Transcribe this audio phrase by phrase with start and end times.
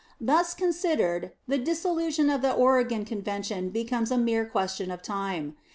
[0.19, 5.55] Thus considered, the dissolution of the Oregon convention becomes a mere question of time.